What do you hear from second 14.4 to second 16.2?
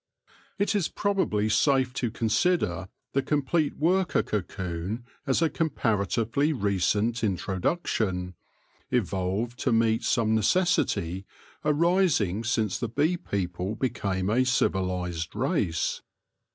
civilised race.